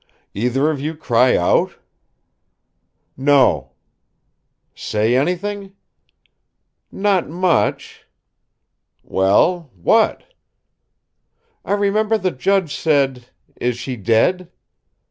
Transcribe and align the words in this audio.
"Either 0.33 0.71
of 0.71 0.79
you 0.81 0.95
cry 0.95 1.37
out?" 1.37 1.75
"No." 3.15 3.73
"Say 4.73 5.15
anything?" 5.15 5.75
"Not 6.91 7.29
much." 7.29 8.07
"Well, 9.03 9.69
what?" 9.75 10.23
"I 11.63 11.73
remember 11.73 12.17
the 12.17 12.31
judge 12.31 12.73
said, 12.75 13.27
'Is 13.57 13.77
she 13.77 13.95
dead?' 13.95 14.49